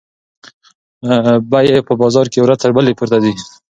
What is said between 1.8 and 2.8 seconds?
په بازار کې ورځ تر